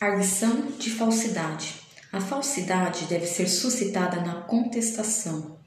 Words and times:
Arguição 0.00 0.62
de 0.78 0.88
falsidade. 0.88 1.74
A 2.10 2.22
falsidade 2.22 3.04
deve 3.04 3.26
ser 3.26 3.46
suscitada 3.46 4.18
na 4.22 4.40
contestação, 4.40 5.58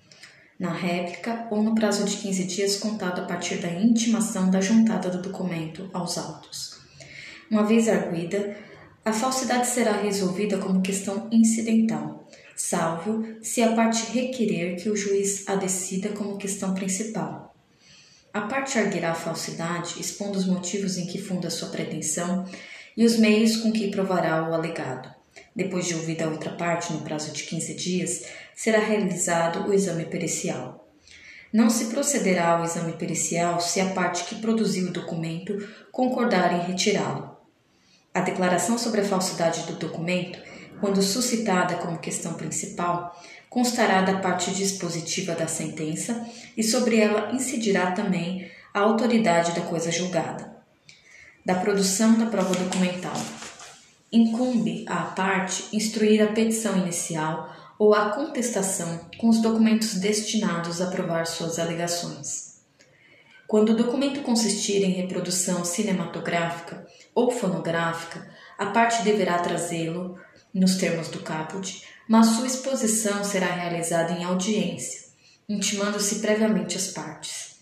na 0.60 0.74
réplica 0.74 1.48
ou 1.52 1.62
no 1.62 1.76
prazo 1.76 2.04
de 2.04 2.18
15 2.18 2.44
dias 2.46 2.78
contado 2.78 3.22
a 3.22 3.26
partir 3.26 3.58
da 3.58 3.72
intimação 3.72 4.50
da 4.50 4.60
juntada 4.60 5.12
do 5.12 5.22
documento 5.22 5.88
aos 5.94 6.18
autos. 6.18 6.80
Uma 7.52 7.64
vez 7.64 7.88
arguida, 7.88 8.58
a 9.06 9.14
falsidade 9.14 9.68
será 9.68 9.92
resolvida 9.92 10.58
como 10.58 10.82
questão 10.82 11.30
incidental, 11.32 12.28
salvo 12.56 13.24
se 13.44 13.62
a 13.62 13.74
parte 13.74 14.12
requerer 14.14 14.82
que 14.82 14.90
o 14.90 14.98
juiz 14.98 15.48
a 15.48 15.54
decida 15.54 16.10
como 16.10 16.40
questão 16.40 16.74
principal. 16.74 17.54
A 18.34 18.42
parte 18.42 18.80
arguirá 18.80 19.12
a 19.12 19.16
falsidade, 19.16 20.02
expondo 20.02 20.40
os 20.40 20.48
motivos 20.48 20.98
em 20.98 21.06
que 21.06 21.22
funda 21.22 21.52
sua 21.52 21.70
pretensão 21.70 22.48
e 22.96 23.06
os 23.06 23.18
meios 23.18 23.58
com 23.58 23.72
que 23.72 23.92
provará 23.92 24.50
o 24.50 24.54
alegado. 24.54 25.14
Depois 25.56 25.86
de 25.86 25.96
ouvida 25.96 26.26
a 26.26 26.30
outra 26.30 26.52
parte, 26.52 26.94
no 26.94 27.02
prazo 27.02 27.32
de 27.32 27.44
15 27.44 27.74
dias, 27.76 28.26
será 28.56 28.80
realizado 28.80 29.68
o 29.68 29.74
exame 29.74 30.06
pericial. 30.06 30.88
Não 31.52 31.70
se 31.70 31.86
procederá 31.86 32.58
ao 32.58 32.64
exame 32.64 32.94
pericial 32.94 33.60
se 33.62 33.80
a 33.80 33.90
parte 33.90 34.24
que 34.24 34.42
produziu 34.42 34.88
o 34.88 34.92
documento 34.92 35.68
concordar 35.92 36.54
em 36.54 36.66
retirá-lo. 36.66 37.38
A 38.14 38.22
declaração 38.22 38.78
sobre 38.78 39.02
a 39.02 39.06
falsidade 39.06 39.64
do 39.64 39.74
documento, 39.74 40.40
quando 40.80 41.02
suscitada 41.02 41.76
como 41.76 42.00
questão 42.00 42.34
principal, 42.34 43.16
constará 43.50 44.02
da 44.02 44.18
parte 44.18 44.52
dispositiva 44.52 45.36
da 45.36 45.48
sentença 45.48 46.28
e 46.58 46.64
sobre 46.64 47.00
ela 47.00 47.32
incidirá 47.32 47.92
também 47.92 48.50
a 48.74 48.80
autoridade 48.80 49.52
da 49.52 49.62
coisa 49.62 49.92
julgada. 49.92 50.53
Da 51.46 51.56
produção 51.56 52.18
da 52.18 52.28
prova 52.28 52.56
documental. 52.56 53.22
Incumbe 54.10 54.86
à 54.88 55.04
parte 55.04 55.76
instruir 55.76 56.24
a 56.24 56.32
petição 56.32 56.78
inicial 56.78 57.54
ou 57.78 57.94
a 57.94 58.12
contestação 58.12 59.10
com 59.18 59.28
os 59.28 59.42
documentos 59.42 59.96
destinados 59.96 60.80
a 60.82 60.88
provar 60.88 61.28
suas 61.28 61.60
alegações. 61.60 62.62
Quando 63.46 63.74
o 63.74 63.76
documento 63.76 64.22
consistir 64.22 64.84
em 64.84 64.92
reprodução 64.92 65.66
cinematográfica 65.66 66.88
ou 67.14 67.30
fonográfica, 67.30 68.26
a 68.58 68.68
parte 68.68 69.04
deverá 69.04 69.40
trazê-lo 69.40 70.18
nos 70.54 70.76
termos 70.76 71.10
do 71.10 71.20
caput, 71.20 71.84
mas 72.08 72.28
sua 72.28 72.48
exposição 72.48 73.22
será 73.26 73.48
realizada 73.48 74.14
em 74.14 74.24
audiência, 74.24 75.10
intimando-se 75.50 76.20
previamente 76.20 76.78
as 76.78 76.88
partes. 76.88 77.58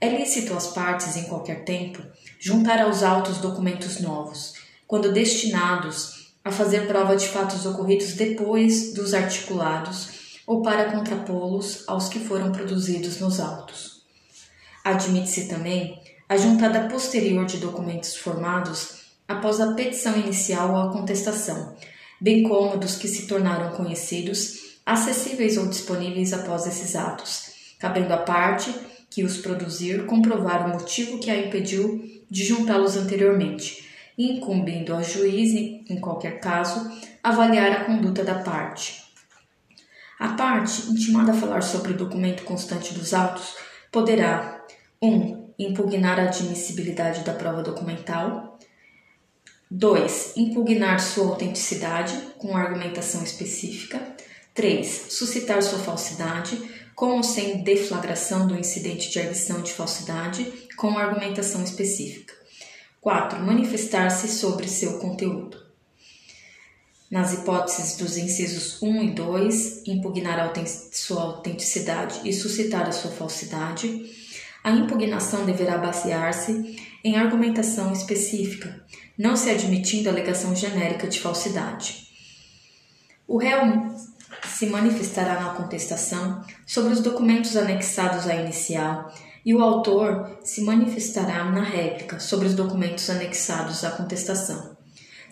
É 0.00 0.08
lícito 0.08 0.54
às 0.54 0.68
partes, 0.68 1.16
em 1.16 1.24
qualquer 1.24 1.64
tempo, 1.64 2.02
juntar 2.38 2.80
aos 2.80 3.02
autos 3.02 3.38
documentos 3.38 4.00
novos, 4.00 4.54
quando 4.86 5.12
destinados 5.12 6.32
a 6.44 6.52
fazer 6.52 6.86
prova 6.86 7.16
de 7.16 7.28
fatos 7.28 7.66
ocorridos 7.66 8.12
depois 8.12 8.94
dos 8.94 9.14
articulados 9.14 10.40
ou 10.46 10.62
para 10.62 10.92
contrapô-los 10.92 11.82
aos 11.88 12.08
que 12.08 12.20
foram 12.20 12.52
produzidos 12.52 13.18
nos 13.18 13.40
autos. 13.40 14.02
Admite-se 14.84 15.48
também 15.48 16.00
a 16.28 16.36
juntada 16.36 16.88
posterior 16.88 17.44
de 17.46 17.58
documentos 17.58 18.16
formados 18.16 19.06
após 19.26 19.60
a 19.60 19.72
petição 19.72 20.16
inicial 20.16 20.70
ou 20.70 20.76
a 20.76 20.92
contestação, 20.92 21.74
bem 22.20 22.44
como 22.44 22.76
dos 22.76 22.96
que 22.96 23.08
se 23.08 23.26
tornaram 23.26 23.76
conhecidos, 23.76 24.78
acessíveis 24.84 25.56
ou 25.56 25.66
disponíveis 25.66 26.32
após 26.32 26.66
esses 26.66 26.94
atos, 26.94 27.74
cabendo 27.80 28.12
à 28.12 28.18
parte 28.18 28.72
que 29.10 29.24
os 29.24 29.38
produzir 29.38 30.06
comprovar 30.06 30.66
o 30.66 30.74
motivo 30.74 31.18
que 31.18 31.30
a 31.30 31.36
impediu 31.36 32.15
de 32.30 32.44
juntá-los 32.44 32.96
anteriormente, 32.96 33.88
incumbindo 34.18 34.94
ao 34.94 35.02
juiz, 35.02 35.52
em 35.54 36.00
qualquer 36.00 36.40
caso, 36.40 36.90
avaliar 37.22 37.72
a 37.72 37.84
conduta 37.84 38.24
da 38.24 38.36
parte. 38.36 39.04
A 40.18 40.28
parte, 40.28 40.90
intimada 40.90 41.32
a 41.32 41.36
falar 41.36 41.62
sobre 41.62 41.92
o 41.92 41.96
documento 41.96 42.44
constante 42.44 42.94
dos 42.94 43.12
autos, 43.12 43.54
poderá 43.92 44.64
1. 45.00 45.08
Um, 45.08 45.46
impugnar 45.58 46.18
a 46.18 46.24
admissibilidade 46.24 47.22
da 47.22 47.32
prova 47.32 47.62
documental. 47.62 48.58
2. 49.70 50.34
Impugnar 50.36 51.00
sua 51.00 51.28
autenticidade 51.28 52.16
com 52.38 52.56
argumentação 52.56 53.22
específica. 53.22 54.00
3. 54.54 55.06
Suscitar 55.10 55.62
sua 55.62 55.78
falsidade, 55.78 56.58
com 56.94 57.16
ou 57.16 57.22
sem 57.22 57.62
deflagração 57.62 58.46
do 58.46 58.58
incidente 58.58 59.10
de 59.10 59.18
arguição 59.18 59.60
de 59.60 59.72
falsidade, 59.72 60.65
com 60.76 60.98
argumentação 60.98 61.62
específica. 61.64 62.34
4. 63.00 63.40
Manifestar-se 63.40 64.28
sobre 64.28 64.68
seu 64.68 64.98
conteúdo. 64.98 65.64
Nas 67.10 67.32
hipóteses 67.32 67.96
dos 67.96 68.16
incisos 68.16 68.82
1 68.82 69.02
e 69.04 69.10
2, 69.12 69.86
impugnar 69.86 70.52
sua 70.92 71.22
autenticidade 71.22 72.28
e 72.28 72.32
suscitar 72.32 72.88
a 72.88 72.92
sua 72.92 73.12
falsidade, 73.12 74.10
a 74.64 74.72
impugnação 74.72 75.46
deverá 75.46 75.78
basear-se 75.78 76.76
em 77.04 77.16
argumentação 77.16 77.92
específica, 77.92 78.84
não 79.16 79.36
se 79.36 79.48
admitindo 79.48 80.10
alegação 80.10 80.56
genérica 80.56 81.06
de 81.06 81.20
falsidade. 81.20 82.08
O 83.28 83.38
réu 83.38 83.60
se 84.44 84.66
manifestará 84.66 85.40
na 85.40 85.50
contestação 85.50 86.44
sobre 86.66 86.92
os 86.92 87.00
documentos 87.00 87.56
anexados 87.56 88.26
à 88.26 88.34
inicial 88.34 89.12
e 89.46 89.54
o 89.54 89.62
autor 89.62 90.38
se 90.42 90.62
manifestará 90.62 91.44
na 91.44 91.62
réplica 91.62 92.18
sobre 92.18 92.48
os 92.48 92.54
documentos 92.54 93.08
anexados 93.08 93.84
à 93.84 93.92
contestação. 93.92 94.76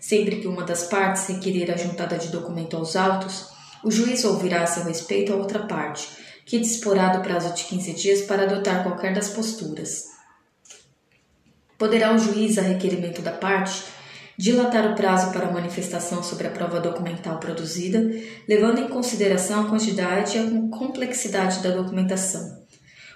Sempre 0.00 0.36
que 0.36 0.46
uma 0.46 0.62
das 0.62 0.84
partes 0.84 1.26
requerer 1.26 1.72
a 1.72 1.76
juntada 1.76 2.16
de 2.16 2.28
documento 2.28 2.76
aos 2.76 2.94
autos, 2.94 3.48
o 3.82 3.90
juiz 3.90 4.24
ouvirá 4.24 4.62
a 4.62 4.66
seu 4.66 4.84
respeito 4.84 5.32
a 5.32 5.36
outra 5.36 5.66
parte, 5.66 6.08
que 6.46 6.60
disporá 6.60 7.08
do 7.08 7.22
prazo 7.22 7.52
de 7.54 7.64
15 7.64 7.92
dias 7.94 8.22
para 8.22 8.44
adotar 8.44 8.84
qualquer 8.84 9.12
das 9.12 9.30
posturas. 9.30 10.04
Poderá 11.76 12.14
o 12.14 12.18
juiz, 12.18 12.56
a 12.56 12.62
requerimento 12.62 13.20
da 13.20 13.32
parte, 13.32 13.82
dilatar 14.38 14.92
o 14.92 14.94
prazo 14.94 15.32
para 15.32 15.50
manifestação 15.50 16.22
sobre 16.22 16.46
a 16.46 16.50
prova 16.50 16.78
documental 16.78 17.40
produzida, 17.40 17.98
levando 18.48 18.78
em 18.78 18.88
consideração 18.88 19.62
a 19.62 19.68
quantidade 19.68 20.36
e 20.36 20.40
a 20.40 20.78
complexidade 20.78 21.60
da 21.64 21.70
documentação 21.70 22.63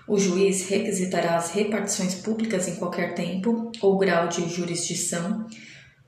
o 0.08 0.19
juiz 0.19 0.69
requisitará 0.69 1.36
as 1.36 1.50
repartições 1.50 2.14
públicas 2.14 2.66
em 2.66 2.76
qualquer 2.76 3.14
tempo 3.14 3.70
ou 3.80 3.98
grau 3.98 4.28
de 4.28 4.48
jurisdição. 4.48 5.46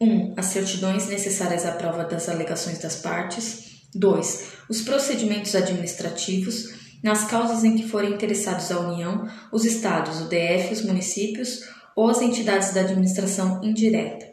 1. 0.01 0.07
Um, 0.07 0.35
as 0.37 0.47
certidões 0.47 1.07
necessárias 1.09 1.67
à 1.67 1.73
prova 1.73 2.05
das 2.05 2.29
alegações 2.29 2.79
das 2.79 2.97
partes. 2.97 3.83
2. 3.95 4.45
Os 4.69 4.83
procedimentos 4.83 5.55
administrativos 5.55 6.81
nas 7.03 7.25
causas 7.25 7.65
em 7.65 7.77
que 7.77 7.89
forem 7.89 8.15
interessados 8.15 8.71
a 8.71 8.79
União, 8.81 9.29
os 9.53 9.65
Estados, 9.65 10.21
o 10.21 10.29
DF, 10.29 10.73
os 10.73 10.83
municípios 10.83 11.61
ou 11.97 12.09
as 12.09 12.23
entidades 12.23 12.73
da 12.73 12.83
administração 12.83 13.63
indireta. 13.63 14.29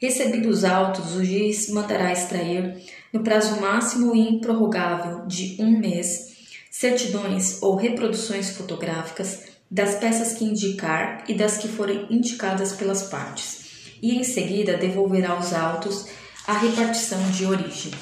Recebidos 0.00 0.58
os 0.58 0.64
autos, 0.64 1.14
o 1.14 1.24
juiz 1.24 1.68
mandará 1.70 2.12
extrair, 2.12 2.76
no 3.12 3.22
prazo 3.22 3.60
máximo 3.60 4.14
e 4.14 4.28
improrrogável 4.28 5.26
de 5.26 5.56
um 5.60 5.78
mês, 5.78 6.33
certidões 6.76 7.62
ou 7.62 7.76
reproduções 7.76 8.50
fotográficas 8.50 9.44
das 9.70 9.94
peças 9.94 10.32
que 10.32 10.44
indicar 10.44 11.22
e 11.28 11.32
das 11.32 11.56
que 11.56 11.68
forem 11.68 12.04
indicadas 12.10 12.72
pelas 12.72 13.04
partes, 13.04 13.96
e 14.02 14.16
em 14.16 14.24
seguida 14.24 14.76
devolverá 14.76 15.38
os 15.38 15.52
autos 15.52 16.06
à 16.48 16.52
repartição 16.58 17.30
de 17.30 17.46
origem. 17.46 17.92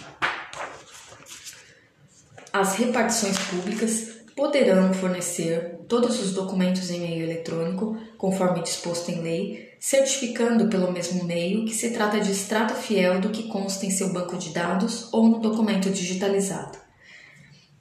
As 2.51 2.77
repartições 2.77 3.37
públicas 3.41 4.09
poderão 4.35 4.95
fornecer 4.95 5.81
todos 5.87 6.19
os 6.19 6.33
documentos 6.33 6.91
em 6.91 7.01
meio 7.01 7.25
eletrônico, 7.25 7.99
conforme 8.17 8.63
disposto 8.63 9.11
em 9.11 9.21
lei, 9.21 9.69
certificando 9.79 10.69
pelo 10.69 10.91
mesmo 10.91 11.25
meio 11.25 11.67
que 11.67 11.75
se 11.75 11.91
trata 11.91 12.19
de 12.21 12.33
extrato 12.33 12.73
fiel 12.73 13.21
do 13.21 13.29
que 13.29 13.49
consta 13.49 13.85
em 13.85 13.91
seu 13.91 14.11
banco 14.15 14.39
de 14.39 14.49
dados 14.49 15.13
ou 15.13 15.29
no 15.29 15.41
documento 15.41 15.91
digitalizado 15.91 16.82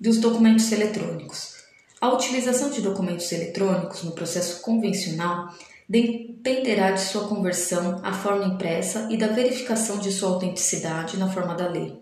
dos 0.01 0.17
documentos 0.17 0.71
eletrônicos. 0.71 1.57
A 2.01 2.11
utilização 2.11 2.71
de 2.71 2.81
documentos 2.81 3.31
eletrônicos 3.31 4.01
no 4.01 4.13
processo 4.13 4.59
convencional 4.63 5.53
dependerá 5.87 6.89
de 6.89 7.01
sua 7.01 7.27
conversão 7.27 8.01
à 8.03 8.11
forma 8.11 8.45
impressa 8.45 9.07
e 9.11 9.17
da 9.17 9.27
verificação 9.27 9.99
de 9.99 10.11
sua 10.11 10.29
autenticidade 10.29 11.17
na 11.17 11.29
forma 11.29 11.53
da 11.53 11.67
lei. 11.67 11.99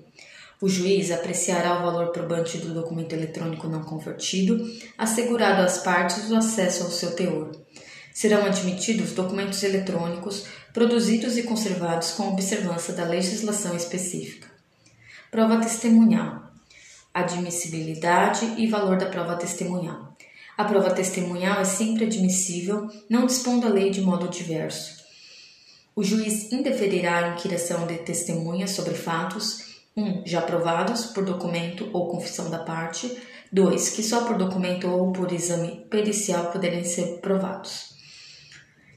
O 0.62 0.70
juiz 0.70 1.12
apreciará 1.12 1.78
o 1.78 1.84
valor 1.84 2.14
probante 2.14 2.58
do 2.58 2.74
documento 2.74 3.12
eletrônico 3.12 3.68
não 3.68 3.84
convertido, 3.84 4.66
assegurado 4.98 5.62
às 5.62 5.80
partes 5.80 6.30
o 6.32 6.36
acesso 6.38 6.84
ao 6.84 6.92
seu 6.92 7.14
teor. 7.16 7.52
Serão 8.14 8.46
admitidos 8.46 9.12
documentos 9.12 9.62
eletrônicos 9.62 10.46
produzidos 10.74 11.38
e 11.38 11.44
conservados 11.44 12.12
com 12.12 12.30
observância 12.30 12.94
da 12.94 13.04
legislação 13.04 13.76
específica. 13.76 14.48
Prova 15.30 15.58
testemunhal 15.58 16.49
admissibilidade 17.14 18.46
e 18.58 18.68
valor 18.68 18.98
da 18.98 19.08
prova 19.08 19.36
testemunhal. 19.36 20.16
A 20.58 20.64
prova 20.64 20.92
testemunhal 20.92 21.62
é 21.62 21.66
sempre 21.66 22.06
admissível, 22.06 22.90
não 23.10 23.26
dispondo 23.26 23.66
a 23.66 23.70
lei 23.70 23.90
de 23.90 24.02
modo 24.02 24.28
diverso. 24.28 25.00
o 25.96 26.04
juiz 26.04 26.52
indeferirá 26.52 27.18
a 27.18 27.30
inquirição 27.30 27.86
de 27.86 27.98
testemunhas 27.98 28.72
sobre 28.72 28.94
fatos 28.94 29.70
1. 29.96 30.02
Um, 30.02 30.24
já 30.26 30.42
provados 30.42 31.08
por 31.08 31.26
documento 31.26 31.90
ou 31.92 32.08
confissão 32.08 32.50
da 32.50 32.60
parte. 32.60 33.18
2. 33.52 33.90
Que 33.90 34.04
só 34.04 34.26
por 34.26 34.38
documento 34.38 34.88
ou 34.88 35.12
por 35.12 35.32
exame 35.32 35.86
pericial 35.90 36.52
poderem 36.52 36.84
ser 36.84 37.20
provados. 37.20 37.96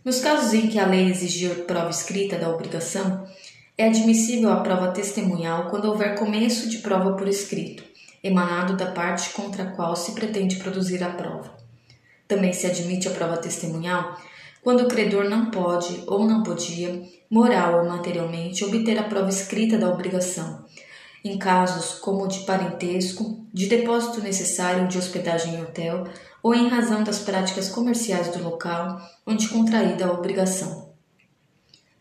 Nos 0.05 0.21
casos 0.21 0.53
em 0.53 0.69
que 0.69 0.79
a 0.79 0.87
lei 0.87 1.09
exigir 1.09 1.65
prova 1.65 1.91
escrita 1.91 2.37
da 2.37 2.51
obrigação, 2.51 3.27
é 3.79 3.87
admissível 3.87 4.51
a 4.51 4.61
prova 4.61 4.91
testemunhal 4.91 5.71
quando 5.71 5.87
houver 5.87 6.19
começo 6.19 6.69
de 6.69 6.79
prova 6.79 7.17
por 7.17 7.27
escrito, 7.27 7.85
emanado 8.23 8.77
da 8.77 8.87
parte 8.87 9.31
contra 9.31 9.65
a 9.65 9.71
qual 9.73 9.97
se 9.97 10.13
pretende 10.13 10.57
produzir 10.57 11.03
a 11.03 11.11
prova. 11.11 11.57
Também 12.29 12.53
se 12.53 12.67
admite 12.67 13.09
a 13.09 13.11
prova 13.11 13.37
testemunhal 13.37 14.17
quando 14.63 14.85
o 14.85 14.89
credor 14.89 15.29
não 15.29 15.51
pode 15.51 16.05
ou 16.07 16.25
não 16.25 16.43
podia, 16.43 17.03
moral 17.29 17.81
ou 17.81 17.89
materialmente, 17.89 18.65
obter 18.65 18.97
a 18.97 19.03
prova 19.03 19.29
escrita 19.29 19.77
da 19.77 19.91
obrigação, 19.91 20.65
em 21.25 21.37
casos 21.37 21.99
como 21.99 22.29
de 22.29 22.41
parentesco, 22.41 23.45
de 23.53 23.67
depósito 23.67 24.21
necessário 24.21 24.87
de 24.87 24.99
hospedagem 24.99 25.55
em 25.55 25.63
hotel 25.63 26.05
ou 26.41 26.55
em 26.55 26.69
razão 26.69 27.03
das 27.03 27.19
práticas 27.19 27.69
comerciais 27.69 28.29
do 28.29 28.43
local 28.43 29.01
onde 29.27 29.49
contraída 29.49 30.07
a 30.07 30.13
obrigação. 30.13 30.93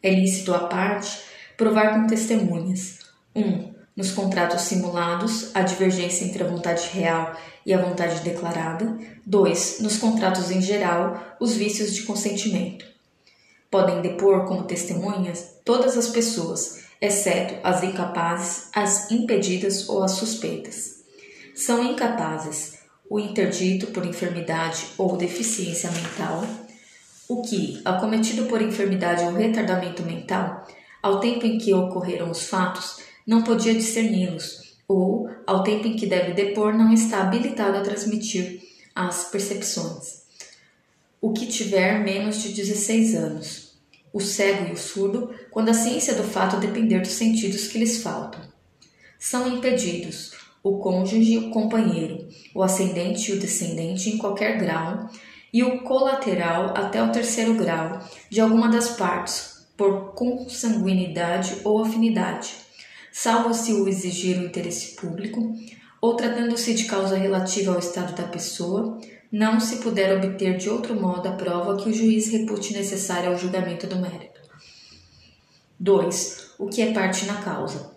É 0.01 0.13
lícito 0.13 0.53
à 0.53 0.59
parte 0.67 1.19
provar 1.57 1.93
com 1.93 2.07
testemunhas: 2.07 2.99
1. 3.35 3.41
Um, 3.41 3.70
nos 3.95 4.11
contratos 4.11 4.61
simulados, 4.61 5.55
a 5.55 5.61
divergência 5.61 6.25
entre 6.25 6.43
a 6.43 6.47
vontade 6.47 6.89
real 6.93 7.35
e 7.65 7.73
a 7.73 7.81
vontade 7.81 8.21
declarada. 8.21 8.97
2. 9.25 9.79
Nos 9.81 9.97
contratos 9.97 10.49
em 10.49 10.61
geral, 10.61 11.37
os 11.39 11.55
vícios 11.55 11.93
de 11.93 12.03
consentimento. 12.03 12.85
Podem 13.69 14.01
depor 14.01 14.45
como 14.45 14.63
testemunhas 14.63 15.55
todas 15.63 15.97
as 15.97 16.07
pessoas, 16.07 16.83
exceto 16.99 17.55
as 17.63 17.83
incapazes, 17.83 18.69
as 18.73 19.11
impedidas 19.11 19.87
ou 19.87 20.03
as 20.03 20.11
suspeitas. 20.11 21.01
São 21.55 21.83
incapazes 21.83 22.79
o 23.09 23.19
interdito 23.19 23.87
por 23.87 24.05
enfermidade 24.05 24.85
ou 24.97 25.17
deficiência 25.17 25.91
mental, 25.91 26.45
o 27.27 27.41
que, 27.41 27.81
acometido 27.83 28.45
por 28.45 28.61
enfermidade 28.61 29.23
ou 29.23 29.33
retardamento 29.33 30.03
mental, 30.03 30.65
ao 31.01 31.19
tempo 31.19 31.45
em 31.45 31.57
que 31.57 31.73
ocorreram 31.73 32.29
os 32.29 32.43
fatos, 32.43 32.99
não 33.25 33.43
podia 33.43 33.73
discerni-los, 33.73 34.77
ou, 34.87 35.29
ao 35.47 35.63
tempo 35.63 35.87
em 35.87 35.95
que 35.95 36.05
deve 36.05 36.33
depor, 36.33 36.73
não 36.73 36.93
está 36.93 37.21
habilitado 37.21 37.77
a 37.77 37.81
transmitir 37.81 38.61
as 38.93 39.25
percepções. 39.25 40.21
O 41.19 41.31
que 41.31 41.45
tiver 41.45 42.03
menos 42.03 42.41
de 42.41 42.49
16 42.49 43.15
anos, 43.15 43.71
o 44.11 44.19
cego 44.19 44.69
e 44.69 44.73
o 44.73 44.77
surdo, 44.77 45.33
quando 45.49 45.69
a 45.69 45.73
ciência 45.73 46.15
do 46.15 46.23
fato 46.23 46.57
depender 46.57 46.99
dos 46.99 47.11
sentidos 47.11 47.67
que 47.67 47.77
lhes 47.77 48.01
faltam. 48.01 48.41
São 49.17 49.47
impedidos 49.47 50.31
o 50.63 50.77
cônjuge 50.77 51.33
e 51.33 51.37
o 51.37 51.49
companheiro, 51.49 52.27
o 52.53 52.61
ascendente 52.61 53.31
e 53.31 53.35
o 53.35 53.39
descendente 53.39 54.09
em 54.09 54.17
qualquer 54.17 54.57
grau, 54.57 55.09
e 55.53 55.63
o 55.63 55.81
colateral 55.81 56.73
até 56.75 57.03
o 57.03 57.11
terceiro 57.11 57.55
grau 57.55 57.99
de 58.29 58.39
alguma 58.39 58.69
das 58.69 58.89
partes, 58.89 59.65
por 59.75 60.13
consanguinidade 60.13 61.57
ou 61.63 61.83
afinidade, 61.83 62.53
salvo 63.11 63.53
se 63.53 63.73
o 63.73 63.87
exigir 63.87 64.37
o 64.37 64.45
interesse 64.45 64.95
público, 64.95 65.53
ou 66.01 66.15
tratando-se 66.15 66.73
de 66.73 66.85
causa 66.85 67.17
relativa 67.17 67.73
ao 67.73 67.79
estado 67.79 68.15
da 68.15 68.27
pessoa, 68.27 68.99
não 69.31 69.59
se 69.59 69.77
puder 69.77 70.17
obter 70.17 70.57
de 70.57 70.69
outro 70.69 70.99
modo 70.99 71.27
a 71.27 71.33
prova 71.33 71.77
que 71.77 71.89
o 71.89 71.93
juiz 71.93 72.29
repute 72.29 72.73
necessária 72.73 73.29
ao 73.29 73.37
julgamento 73.37 73.87
do 73.87 73.97
mérito. 73.97 74.41
2. 75.79 76.53
O 76.59 76.67
que 76.67 76.81
é 76.81 76.91
parte 76.91 77.25
na 77.25 77.41
causa. 77.41 77.91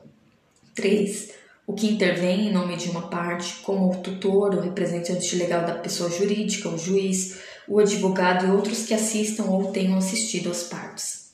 3. 0.74 1.32
O 1.66 1.72
que 1.72 1.86
intervém 1.86 2.48
em 2.48 2.52
nome 2.52 2.76
de 2.76 2.90
uma 2.90 3.08
parte, 3.08 3.56
como 3.62 3.90
o 3.90 3.96
tutor, 4.02 4.54
o 4.54 4.60
representante 4.60 5.34
legal 5.36 5.64
da 5.64 5.74
pessoa 5.74 6.10
jurídica, 6.10 6.68
o 6.68 6.78
juiz, 6.78 7.40
o 7.66 7.78
advogado 7.78 8.46
e 8.46 8.50
outros 8.50 8.84
que 8.84 8.94
assistam 8.94 9.44
ou 9.44 9.72
tenham 9.72 9.96
assistido 9.96 10.50
às 10.50 10.64
partes. 10.64 11.32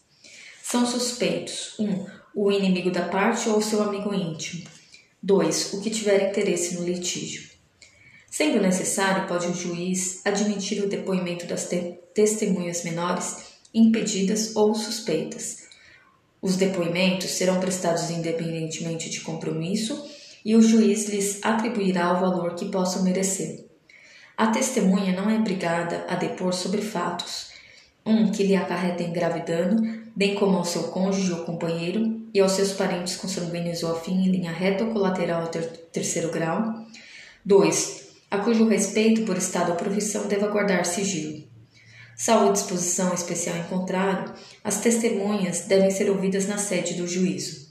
São 0.63 0.87
suspeitos: 0.87 1.75
1. 1.79 1.85
Um, 1.85 2.07
o 2.35 2.51
inimigo 2.51 2.91
da 2.91 3.03
parte 3.03 3.49
ou 3.49 3.61
seu 3.61 3.83
amigo 3.83 4.15
íntimo. 4.15 4.65
2. 5.23 5.75
O 5.75 5.81
que 5.81 5.91
tiver 5.91 6.31
interesse 6.31 6.77
no 6.77 6.85
litígio. 6.85 7.51
Sendo 8.31 8.61
necessário, 8.61 9.27
pode 9.27 9.49
o 9.49 9.55
juiz 9.55 10.25
admitir 10.25 10.83
o 10.83 10.89
depoimento 10.89 11.47
das 11.47 11.69
te 11.69 11.99
testemunhas 12.15 12.85
menores, 12.85 13.37
impedidas 13.75 14.55
ou 14.57 14.75
suspeitas. 14.75 15.69
Os 16.41 16.57
depoimentos 16.57 17.31
serão 17.31 17.61
prestados 17.61 18.09
independentemente 18.11 19.11
de 19.11 19.21
compromisso 19.21 20.09
e 20.45 20.57
o 20.57 20.63
juiz 20.63 21.09
lhes 21.09 21.39
atribuirá 21.43 22.13
o 22.13 22.21
valor 22.21 22.55
que 22.55 22.71
possam 22.71 23.03
merecer. 23.03 23.67
A 24.37 24.47
testemunha 24.47 25.13
não 25.13 25.29
é 25.29 25.37
obrigada 25.37 26.07
a 26.09 26.15
depor 26.15 26.55
sobre 26.55 26.81
fatos, 26.81 27.51
um 28.07 28.31
que 28.31 28.43
lhe 28.43 28.57
acarretem 28.57 29.13
grave 29.13 29.41
dano, 29.41 30.03
bem 30.17 30.35
como 30.35 30.57
ao 30.57 30.65
seu 30.65 30.85
cônjuge 30.85 31.33
ou 31.33 31.45
companheiro 31.45 32.20
e 32.33 32.41
aos 32.41 32.53
seus 32.53 32.73
parentes 32.73 33.17
consanguíneos 33.17 33.83
ou 33.83 33.93
afim 33.93 34.13
em 34.13 34.31
linha 34.31 34.53
reta 34.53 34.85
ou 34.85 34.93
colateral 34.93 35.43
ao 35.43 35.49
ter 35.49 35.63
terceiro 35.93 36.31
grau. 36.31 36.85
2. 37.45 38.09
A 38.31 38.39
cujo 38.39 38.69
respeito 38.69 39.23
por 39.23 39.37
estado 39.37 39.71
ou 39.71 39.77
profissão 39.77 40.27
deva 40.29 40.49
guardar 40.49 40.85
sigilo. 40.87 41.43
Salvo 42.17 42.53
disposição 42.53 43.15
especial 43.15 43.57
em 43.57 43.63
contrário, 43.65 44.33
as 44.63 44.81
testemunhas 44.81 45.63
devem 45.63 45.91
ser 45.91 46.11
ouvidas 46.11 46.47
na 46.47 46.59
sede 46.59 46.95
do 46.95 47.09
juízo. 47.09 47.71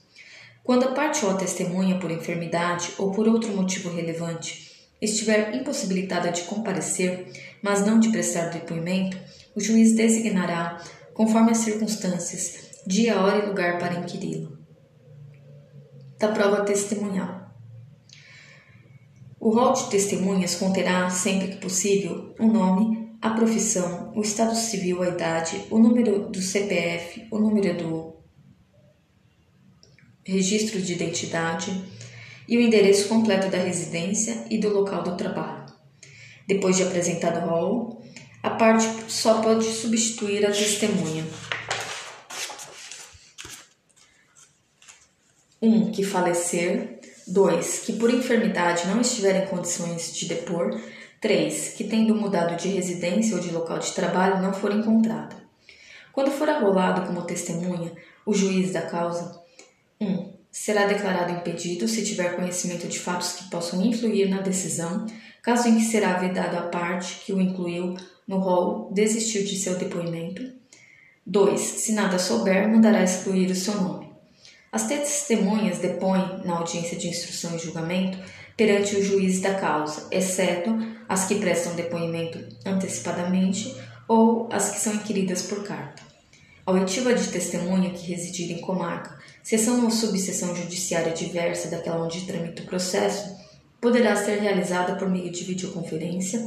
Quando 0.64 0.86
a 0.86 0.92
parte 0.92 1.24
ou 1.24 1.32
a 1.32 1.36
testemunha, 1.36 2.00
por 2.00 2.12
enfermidade 2.12 2.94
ou 2.98 3.12
por 3.12 3.28
outro 3.28 3.52
motivo 3.56 3.90
relevante, 3.90 4.88
estiver 5.02 5.56
impossibilitada 5.56 6.32
de 6.32 6.42
comparecer, 6.44 7.32
mas 7.62 7.86
não 7.86 8.00
de 8.00 8.10
prestar 8.10 8.50
depoimento, 8.50 9.18
o 9.56 9.62
juiz 9.62 9.94
designará, 9.96 10.84
conforme 11.14 11.52
as 11.52 11.60
circunstâncias, 11.60 12.69
dia, 12.90 13.22
hora 13.22 13.38
e 13.38 13.48
lugar 13.48 13.78
para 13.78 14.00
inquiri-la. 14.00 14.50
Da 16.18 16.30
prova 16.30 16.66
testemunhal. 16.66 17.54
O 19.40 19.52
rol 19.52 19.74
de 19.74 19.92
testemunhas 19.92 20.56
conterá, 20.56 21.08
sempre 21.12 21.50
que 21.50 21.58
possível, 21.58 22.34
o 22.40 22.48
nome, 22.48 23.16
a 23.22 23.30
profissão, 23.30 24.12
o 24.16 24.22
estado 24.22 24.56
civil, 24.56 25.04
a 25.04 25.10
idade, 25.10 25.68
o 25.70 25.78
número 25.78 26.30
do 26.30 26.42
CPF, 26.42 27.28
o 27.30 27.38
número 27.38 27.78
do 27.78 28.16
registro 30.26 30.82
de 30.82 30.94
identidade 30.94 31.72
e 32.48 32.58
o 32.58 32.62
endereço 32.62 33.08
completo 33.08 33.50
da 33.50 33.60
residência 33.60 34.46
e 34.50 34.58
do 34.58 34.70
local 34.70 35.04
do 35.04 35.16
trabalho. 35.16 35.72
Depois 36.48 36.76
de 36.76 36.82
apresentado 36.82 37.46
o 37.46 37.50
rol, 37.50 38.04
a 38.42 38.50
parte 38.50 38.88
só 39.08 39.44
pode 39.44 39.66
substituir 39.66 40.44
a 40.44 40.52
testemunha. 40.52 41.24
Um, 45.62 45.92
que 45.92 46.04
falecer. 46.04 47.00
2. 47.28 47.80
Que 47.86 47.94
por 47.94 48.12
enfermidade 48.12 48.88
não 48.88 49.02
estiver 49.02 49.44
em 49.44 49.48
condições 49.48 50.16
de 50.16 50.28
depor. 50.28 50.80
3. 51.22 51.74
Que 51.76 51.84
tendo 51.84 52.16
mudado 52.16 52.56
de 52.56 52.70
residência 52.70 53.36
ou 53.36 53.42
de 53.42 53.52
local 53.52 53.80
de 53.80 53.92
trabalho 53.92 54.42
não 54.42 54.54
for 54.54 54.74
encontrada. 54.74 55.36
Quando 56.12 56.32
for 56.32 56.50
arrolado 56.50 57.06
como 57.06 57.22
testemunha, 57.22 57.94
o 58.26 58.34
juiz 58.34 58.74
da 58.74 58.82
causa 58.82 59.42
1. 60.02 60.34
Será 60.52 60.88
declarado 60.88 61.32
impedido 61.34 61.88
se 61.88 62.04
tiver 62.04 62.36
conhecimento 62.36 62.88
de 62.88 63.00
fatos 63.00 63.34
que 63.34 63.50
possam 63.50 63.82
influir 63.86 64.28
na 64.28 64.42
decisão, 64.42 65.06
caso 65.44 65.68
em 65.68 65.78
que 65.78 65.86
será 65.86 66.14
vedado 66.18 66.58
a 66.58 66.64
parte 66.64 67.24
que 67.24 67.32
o 67.32 67.40
incluiu 67.40 67.96
no 68.28 68.40
rol 68.40 68.92
desistir 68.92 69.44
de 69.44 69.56
seu 69.56 69.78
depoimento. 69.78 70.42
2. 71.26 71.60
Se 71.60 71.94
nada 71.94 72.18
souber, 72.18 72.68
mandará 72.68 73.04
excluir 73.04 73.52
o 73.52 73.56
seu 73.56 73.76
nome. 73.76 74.09
As 74.72 74.88
testemunhas 74.88 75.80
depõem 75.80 76.42
na 76.46 76.58
audiência 76.58 76.98
de 76.98 77.08
instrução 77.08 77.56
e 77.56 77.60
julgamento 77.60 78.20
perante 78.56 78.96
o 78.96 79.04
juiz 79.04 79.40
da 79.42 79.56
causa, 79.56 80.08
exceto 80.12 80.78
as 81.08 81.26
que 81.26 81.36
prestam 81.36 81.76
depoimento 81.76 82.40
antecipadamente 82.66 83.76
ou 84.08 84.48
as 84.52 84.70
que 84.70 84.80
são 84.80 84.94
inquiridas 84.94 85.44
por 85.44 85.64
carta. 85.64 86.04
A 86.66 86.72
oitiva 86.72 87.14
de 87.14 87.28
testemunha 87.30 87.90
que 87.90 88.06
residir 88.06 88.52
em 88.52 88.62
comarca 88.62 89.18
Sessão 89.42 89.84
ou 89.84 89.90
subseção 89.90 90.56
judiciária 90.56 91.12
diversa 91.12 91.70
daquela 91.70 92.06
onde 92.06 92.28
tramita 92.28 92.62
o 92.62 92.66
processo 92.66 93.36
poderá 93.82 94.16
ser 94.16 94.40
realizada 94.40 94.96
por 94.96 95.10
meio 95.10 95.32
de 95.32 95.44
videoconferência 95.44 96.40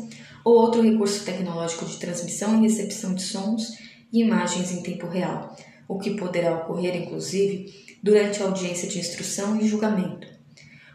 ou 0.44 0.54
outro 0.54 0.82
recurso 0.82 1.24
tecnológico 1.24 1.84
de 1.84 1.96
transmissão 1.96 2.58
e 2.58 2.68
recepção 2.68 3.14
de 3.14 3.22
sons 3.22 3.72
e 4.12 4.20
imagens 4.20 4.70
em 4.70 4.82
tempo 4.82 5.08
real, 5.08 5.56
o 5.88 5.98
que 5.98 6.16
poderá 6.16 6.54
ocorrer, 6.58 6.94
inclusive, 6.94 7.91
durante 8.02 8.42
a 8.42 8.46
audiência 8.46 8.88
de 8.88 8.98
instrução 8.98 9.60
e 9.60 9.68
julgamento. 9.68 10.26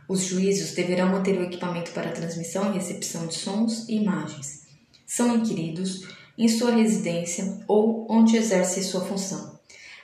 Os 0.07 0.21
juízos 0.21 0.71
deverão 0.71 1.09
manter 1.09 1.37
o 1.39 1.43
equipamento 1.43 1.91
para 1.91 2.11
transmissão 2.11 2.71
e 2.71 2.77
recepção 2.77 3.27
de 3.27 3.35
sons 3.35 3.87
e 3.87 3.95
imagens. 3.95 4.67
São 5.05 5.35
inquiridos 5.35 6.07
em 6.37 6.47
sua 6.47 6.71
residência 6.71 7.59
ou 7.67 8.05
onde 8.09 8.37
exerce 8.37 8.83
sua 8.83 9.01
função 9.01 9.57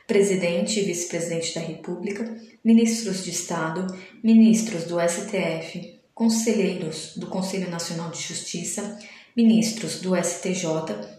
presidente 0.08 0.80
e 0.80 0.84
vice-presidente 0.84 1.56
da 1.56 1.62
República, 1.62 2.38
ministros 2.64 3.24
de 3.24 3.32
Estado, 3.32 3.88
ministros 4.24 4.84
do 4.86 4.98
STF, 5.00 6.00
conselheiros 6.14 7.14
do 7.18 7.28
Conselho 7.28 7.70
Nacional 7.70 8.12
de 8.12 8.22
Justiça, 8.22 9.00
ministros 9.36 10.00
do 10.02 10.16
STJ, 10.16 10.68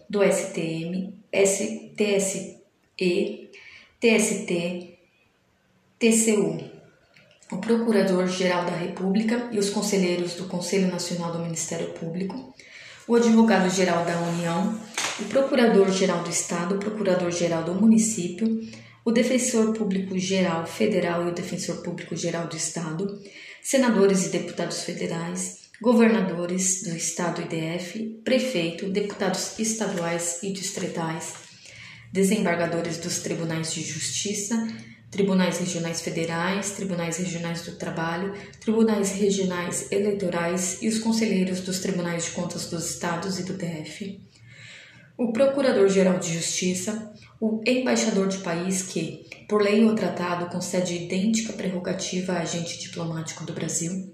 do 0.09 0.23
STM, 0.23 1.13
STSE, 1.33 2.61
TST, 3.99 4.94
TCU, 5.97 6.61
o 7.49 7.57
Procurador-Geral 7.57 8.65
da 8.65 8.75
República 8.75 9.47
e 9.51 9.57
os 9.57 9.69
conselheiros 9.69 10.33
do 10.33 10.43
Conselho 10.45 10.87
Nacional 10.87 11.31
do 11.31 11.39
Ministério 11.39 11.93
Público, 11.93 12.53
o 13.07 13.15
Advogado-Geral 13.15 14.03
da 14.03 14.19
União, 14.19 14.77
o 15.19 15.23
Procurador-Geral 15.25 16.21
do 16.21 16.29
Estado, 16.29 16.75
o 16.75 16.79
Procurador-Geral 16.79 17.63
do 17.63 17.73
Município, 17.73 18.59
o 19.05 19.11
Defensor 19.11 19.73
Público-Geral 19.73 20.65
Federal 20.65 21.25
e 21.25 21.29
o 21.29 21.33
Defensor 21.33 21.81
Público-Geral 21.81 22.47
do 22.47 22.57
Estado, 22.57 23.07
senadores 23.63 24.25
e 24.25 24.29
deputados 24.29 24.81
federais, 24.81 25.69
governadores 25.81 26.83
do 26.83 26.93
Estado 26.93 27.41
e 27.41 27.45
DF, 27.45 28.21
prefeito, 28.25 28.89
deputados 28.89 29.57
estaduais 29.59 30.43
e 30.43 30.51
distritais, 30.51 31.35
desembargadores 32.11 32.97
dos 32.97 33.19
tribunais 33.19 33.73
de 33.73 33.81
justiça, 33.81 34.67
tribunais 35.15 35.59
regionais 35.59 36.01
federais, 36.01 36.71
tribunais 36.71 37.17
regionais 37.17 37.61
do 37.61 37.77
trabalho, 37.77 38.33
tribunais 38.59 39.13
regionais 39.13 39.89
eleitorais 39.89 40.81
e 40.81 40.89
os 40.89 40.99
conselheiros 40.99 41.61
dos 41.61 41.79
tribunais 41.79 42.25
de 42.25 42.31
contas 42.31 42.69
dos 42.69 42.89
estados 42.91 43.39
e 43.39 43.43
do 43.43 43.53
DF, 43.53 44.21
o 45.17 45.31
Procurador-Geral 45.31 46.19
de 46.19 46.33
Justiça, 46.33 47.13
o 47.39 47.61
embaixador 47.65 48.27
de 48.27 48.39
país 48.39 48.81
que, 48.81 49.25
por 49.47 49.61
lei 49.61 49.85
ou 49.85 49.95
tratado, 49.95 50.47
concede 50.47 51.05
idêntica 51.05 51.53
prerrogativa 51.53 52.33
a 52.33 52.41
agente 52.41 52.77
diplomático 52.77 53.45
do 53.45 53.53
Brasil. 53.53 54.13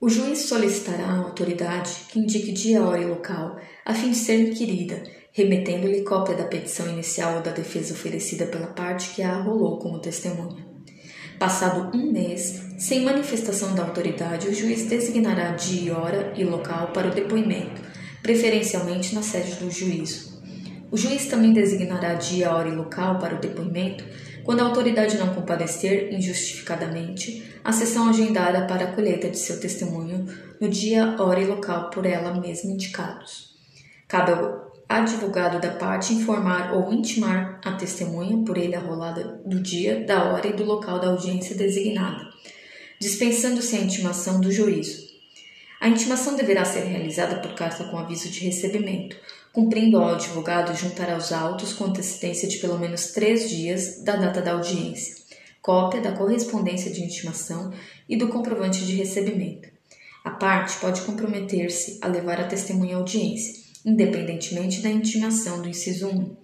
O 0.00 0.08
juiz 0.08 0.40
solicitará 0.40 1.06
à 1.06 1.18
autoridade 1.18 1.92
que 2.08 2.18
indique 2.18 2.50
dia, 2.50 2.82
hora 2.82 3.00
e 3.00 3.06
local, 3.06 3.60
a 3.84 3.94
fim 3.94 4.10
de 4.10 4.16
ser 4.16 4.48
inquirida, 4.48 5.04
remetendo-lhe 5.38 6.02
cópia 6.02 6.34
da 6.34 6.42
petição 6.42 6.88
inicial 6.88 7.36
ou 7.36 7.42
da 7.42 7.52
defesa 7.52 7.94
oferecida 7.94 8.44
pela 8.44 8.66
parte 8.66 9.10
que 9.14 9.22
a 9.22 9.36
arrolou 9.36 9.78
como 9.78 10.00
testemunha. 10.00 10.66
Passado 11.38 11.96
um 11.96 12.10
mês, 12.10 12.60
sem 12.76 13.04
manifestação 13.04 13.72
da 13.72 13.84
autoridade, 13.84 14.48
o 14.48 14.54
juiz 14.54 14.86
designará 14.86 15.52
dia, 15.52 15.96
hora 15.96 16.32
e 16.36 16.42
local 16.42 16.88
para 16.88 17.06
o 17.06 17.14
depoimento, 17.14 17.80
preferencialmente 18.20 19.14
na 19.14 19.22
sede 19.22 19.54
do 19.54 19.70
juízo. 19.70 20.42
O 20.90 20.96
juiz 20.96 21.26
também 21.26 21.52
designará 21.52 22.14
dia, 22.14 22.52
hora 22.52 22.68
e 22.68 22.74
local 22.74 23.20
para 23.20 23.36
o 23.36 23.40
depoimento 23.40 24.04
quando 24.42 24.60
a 24.60 24.64
autoridade 24.64 25.18
não 25.18 25.34
comparecer 25.34 26.12
injustificadamente 26.12 27.44
a 27.62 27.70
sessão 27.70 28.08
agendada 28.08 28.66
para 28.66 28.86
a 28.86 28.92
colheita 28.92 29.28
de 29.30 29.38
seu 29.38 29.60
testemunho 29.60 30.26
no 30.60 30.68
dia, 30.68 31.14
hora 31.20 31.40
e 31.40 31.46
local 31.46 31.90
por 31.90 32.04
ela 32.04 32.40
mesma 32.40 32.72
indicados. 32.72 33.56
Cabe 34.08 34.32
ao 34.32 34.67
advogado 34.88 35.60
da 35.60 35.72
parte 35.72 36.14
informar 36.14 36.72
ou 36.72 36.92
intimar 36.92 37.60
a 37.62 37.72
testemunha 37.72 38.42
por 38.44 38.56
ele 38.56 38.74
arrolada 38.74 39.40
do 39.44 39.60
dia, 39.60 40.04
da 40.04 40.24
hora 40.24 40.46
e 40.46 40.54
do 40.54 40.64
local 40.64 40.98
da 40.98 41.08
audiência 41.08 41.54
designada, 41.54 42.26
dispensando-se 42.98 43.76
a 43.76 43.80
intimação 43.80 44.40
do 44.40 44.50
juízo. 44.50 45.06
A 45.78 45.88
intimação 45.88 46.34
deverá 46.34 46.64
ser 46.64 46.84
realizada 46.84 47.36
por 47.40 47.54
carta 47.54 47.84
com 47.84 47.98
aviso 47.98 48.30
de 48.30 48.40
recebimento, 48.40 49.16
cumprindo 49.52 49.98
ao 49.98 50.14
advogado 50.14 50.76
juntar 50.76 51.12
aos 51.12 51.32
autos 51.32 51.72
com 51.74 51.84
antecedência 51.84 52.48
de 52.48 52.56
pelo 52.56 52.78
menos 52.78 53.08
três 53.08 53.50
dias 53.50 54.02
da 54.02 54.16
data 54.16 54.40
da 54.40 54.52
audiência, 54.52 55.16
cópia 55.60 56.00
da 56.00 56.12
correspondência 56.12 56.90
de 56.90 57.04
intimação 57.04 57.72
e 58.08 58.16
do 58.16 58.28
comprovante 58.28 58.84
de 58.84 58.96
recebimento. 58.96 59.68
A 60.24 60.30
parte 60.30 60.78
pode 60.78 61.02
comprometer-se 61.02 61.98
a 62.02 62.08
levar 62.08 62.40
a 62.40 62.44
testemunha 62.44 62.96
à 62.96 62.98
audiência, 62.98 63.67
independentemente 63.88 64.80
da 64.80 64.88
intimação 64.88 65.62
do 65.62 65.68
inciso 65.68 66.08
1, 66.08 66.36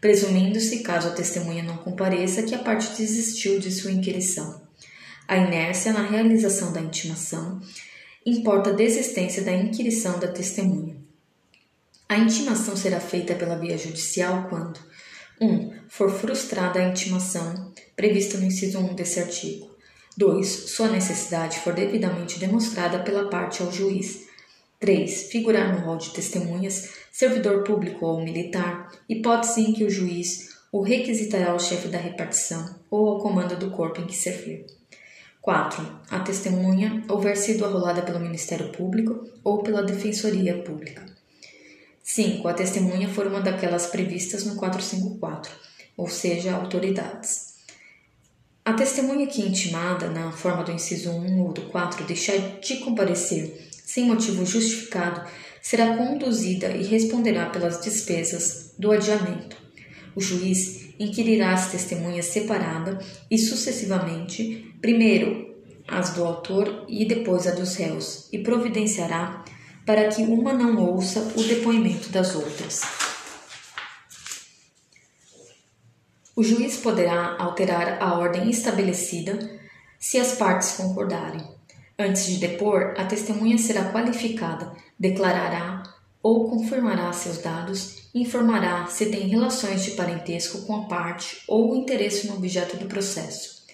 presumindo-se, 0.00 0.80
caso 0.80 1.08
a 1.08 1.12
testemunha 1.12 1.62
não 1.62 1.76
compareça, 1.76 2.42
que 2.42 2.54
a 2.54 2.58
parte 2.58 2.96
desistiu 2.96 3.58
de 3.58 3.70
sua 3.70 3.92
inquirição. 3.92 4.62
A 5.26 5.36
inércia 5.36 5.92
na 5.92 6.02
realização 6.02 6.72
da 6.72 6.80
intimação 6.80 7.60
importa 8.24 8.70
a 8.70 8.74
desistência 8.74 9.42
da 9.42 9.52
inquirição 9.52 10.18
da 10.18 10.28
testemunha. 10.28 10.96
A 12.08 12.16
intimação 12.16 12.76
será 12.76 12.98
feita 13.00 13.34
pela 13.34 13.58
via 13.58 13.76
judicial 13.76 14.48
quando 14.48 14.80
1. 15.40 15.46
Um, 15.46 15.72
for 15.88 16.10
frustrada 16.10 16.80
a 16.80 16.88
intimação 16.88 17.72
prevista 17.94 18.38
no 18.38 18.46
inciso 18.46 18.78
1 18.78 18.94
desse 18.94 19.20
artigo. 19.20 19.70
2. 20.16 20.46
Sua 20.46 20.88
necessidade 20.88 21.60
for 21.60 21.72
devidamente 21.74 22.38
demonstrada 22.38 22.98
pela 23.00 23.28
parte 23.28 23.62
ao 23.62 23.70
juiz. 23.70 24.27
3. 24.80 25.24
Figurar 25.30 25.74
no 25.74 25.84
rol 25.84 25.96
de 25.96 26.10
testemunhas, 26.10 26.90
servidor 27.10 27.64
público 27.64 28.06
ou 28.06 28.22
militar, 28.22 28.92
hipótese 29.08 29.62
em 29.62 29.72
que 29.72 29.84
o 29.84 29.90
juiz 29.90 30.56
o 30.70 30.82
requisitará 30.82 31.50
ao 31.50 31.58
chefe 31.58 31.88
da 31.88 31.98
repartição 31.98 32.76
ou 32.90 33.08
ao 33.08 33.18
comando 33.18 33.56
do 33.56 33.70
corpo 33.70 34.00
em 34.00 34.06
que 34.06 34.14
servir. 34.14 34.66
4. 35.40 36.00
A 36.10 36.20
testemunha 36.20 37.02
houver 37.08 37.36
sido 37.36 37.64
arrolada 37.64 38.02
pelo 38.02 38.20
Ministério 38.20 38.70
Público 38.70 39.26
ou 39.42 39.62
pela 39.62 39.82
Defensoria 39.82 40.62
Pública. 40.62 41.06
5. 42.02 42.46
A 42.46 42.54
testemunha 42.54 43.08
for 43.08 43.26
uma 43.26 43.40
daquelas 43.40 43.86
previstas 43.86 44.44
no 44.44 44.56
454, 44.56 45.52
ou 45.96 46.08
seja, 46.08 46.54
autoridades. 46.54 47.54
A 48.64 48.74
testemunha 48.74 49.26
que 49.26 49.42
é 49.42 49.46
intimada, 49.46 50.08
na 50.08 50.30
forma 50.30 50.62
do 50.62 50.72
inciso 50.72 51.10
1 51.10 51.40
ou 51.40 51.52
do 51.52 51.62
4, 51.62 52.04
deixar 52.04 52.36
de 52.60 52.76
comparecer 52.76 53.67
sem 53.98 54.06
motivo 54.06 54.46
justificado, 54.46 55.28
será 55.60 55.96
conduzida 55.96 56.68
e 56.68 56.84
responderá 56.84 57.46
pelas 57.46 57.80
despesas 57.80 58.72
do 58.78 58.92
adiamento. 58.92 59.56
O 60.14 60.20
juiz 60.20 60.90
inquirirá 61.00 61.52
as 61.52 61.72
testemunhas 61.72 62.26
separada 62.26 63.00
e 63.28 63.36
sucessivamente, 63.36 64.72
primeiro 64.80 65.48
as 65.88 66.10
do 66.14 66.24
autor 66.24 66.84
e 66.88 67.04
depois 67.06 67.46
a 67.48 67.50
dos 67.50 67.74
réus, 67.74 68.28
e 68.32 68.38
providenciará 68.38 69.44
para 69.84 70.06
que 70.08 70.22
uma 70.22 70.52
não 70.52 70.76
ouça 70.92 71.32
o 71.36 71.42
depoimento 71.42 72.10
das 72.10 72.36
outras. 72.36 72.82
O 76.36 76.44
juiz 76.44 76.76
poderá 76.76 77.36
alterar 77.36 78.00
a 78.00 78.14
ordem 78.14 78.48
estabelecida 78.48 79.58
se 79.98 80.18
as 80.18 80.36
partes 80.36 80.72
concordarem. 80.72 81.57
Antes 82.00 82.26
de 82.26 82.36
depor, 82.36 82.94
a 82.96 83.04
testemunha 83.04 83.58
será 83.58 83.90
qualificada, 83.90 84.72
declarará 84.96 85.82
ou 86.22 86.48
confirmará 86.48 87.12
seus 87.12 87.38
dados 87.38 88.08
e 88.14 88.22
informará 88.22 88.86
se 88.86 89.06
tem 89.06 89.26
relações 89.26 89.84
de 89.84 89.90
parentesco 89.92 90.62
com 90.62 90.76
a 90.76 90.84
parte 90.84 91.42
ou 91.48 91.74
interesse 91.74 92.28
no 92.28 92.36
objeto 92.36 92.76
do 92.76 92.86
processo. 92.86 93.64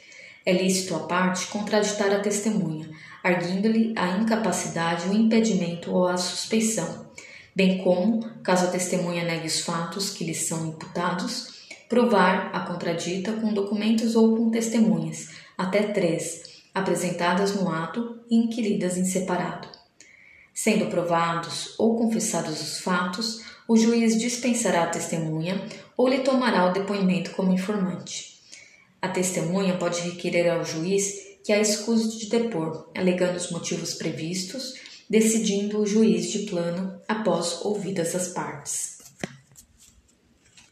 É 0.46 0.54
lícito 0.54 0.94
à 0.94 1.00
parte 1.00 1.48
contraditar 1.48 2.10
a 2.14 2.20
testemunha, 2.20 2.88
arguindo-lhe 3.22 3.92
a 3.94 4.16
incapacidade, 4.16 5.06
o 5.06 5.12
impedimento 5.12 5.92
ou 5.92 6.08
a 6.08 6.16
suspeição, 6.16 7.06
bem 7.54 7.84
como, 7.84 8.20
caso 8.42 8.64
a 8.64 8.70
testemunha 8.70 9.24
negue 9.24 9.46
os 9.46 9.60
fatos 9.60 10.08
que 10.08 10.24
lhe 10.24 10.34
são 10.34 10.66
imputados, 10.66 11.66
provar 11.90 12.50
a 12.54 12.60
contradita 12.60 13.32
com 13.32 13.52
documentos 13.52 14.16
ou 14.16 14.34
com 14.34 14.50
testemunhas, 14.50 15.28
até 15.58 15.82
três, 15.82 16.53
apresentadas 16.74 17.54
no 17.54 17.70
ato 17.70 18.18
e 18.28 18.34
inquiridas 18.34 18.98
em 18.98 19.04
separado. 19.04 19.68
Sendo 20.52 20.86
provados 20.86 21.74
ou 21.78 21.96
confessados 21.96 22.60
os 22.60 22.80
fatos, 22.80 23.42
o 23.66 23.76
juiz 23.76 24.18
dispensará 24.18 24.84
a 24.84 24.88
testemunha 24.88 25.66
ou 25.96 26.08
lhe 26.08 26.18
tomará 26.18 26.68
o 26.68 26.72
depoimento 26.72 27.30
como 27.30 27.52
informante. 27.52 28.40
A 29.00 29.08
testemunha 29.08 29.76
pode 29.76 30.00
requerer 30.00 30.50
ao 30.50 30.64
juiz 30.64 31.38
que 31.44 31.52
a 31.52 31.60
escuse 31.60 32.18
de 32.18 32.26
depor, 32.30 32.90
alegando 32.96 33.36
os 33.36 33.50
motivos 33.50 33.94
previstos, 33.94 34.74
decidindo 35.08 35.78
o 35.78 35.86
juiz 35.86 36.30
de 36.30 36.40
plano 36.50 37.00
após 37.06 37.60
ouvidas 37.62 38.14
as 38.14 38.28
partes. 38.28 38.93